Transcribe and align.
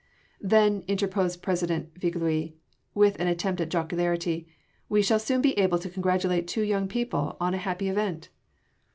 "Then," 0.41 0.83
interposed 0.87 1.43
President 1.43 1.93
Viglius 1.93 2.53
with 2.95 3.19
an 3.19 3.27
attempt 3.27 3.61
at 3.61 3.69
jocularity, 3.69 4.47
"we 4.89 5.03
shall 5.03 5.19
soon 5.19 5.43
be 5.43 5.55
able 5.59 5.77
to 5.77 5.91
congratulate 5.91 6.47
two 6.47 6.63
young 6.63 6.87
people 6.87 7.37
on 7.39 7.53
a 7.53 7.57
happy 7.57 7.87
event!" 7.87 8.29